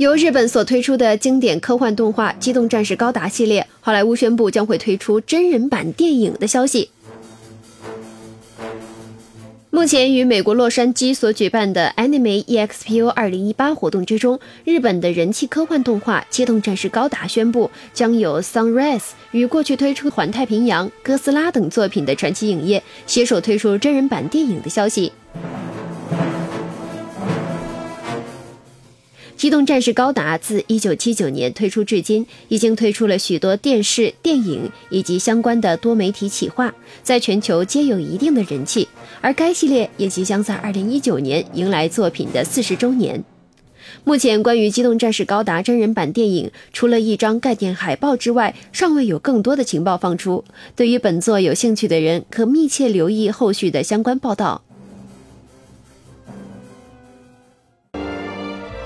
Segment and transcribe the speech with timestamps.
[0.00, 6.88] 由日本所推出的经典科幻动画《机动战士高达》系列，好莱坞宣布将会推出真人版电影的消息。
[9.68, 25.12] 目前于美国洛杉矶所举办的 Anime Expo 2018活动之中，日本的人气科幻动画《机动战士高达》宣布将有 Sunrise 与过去推出《环太平洋》、《哥斯拉》等作品的传奇影业携手推出真人版电影的消息。
[29.40, 36.70] 机动战士高达自1979年推出至今，已经推出了许多电视、电影以及相关的多媒体企划，
[37.02, 38.86] 在全球皆有一定的人气。
[39.22, 43.24] 而该系列也即将在2019年迎来作品的四十周年。
[44.04, 50.44] 目前，关于机动战士高达真人版电影，除了一张概念海报之外，尚未有更多的情报放出。
[50.76, 54.60] 对于本作有兴趣的人，可密切留意后续的相关报道。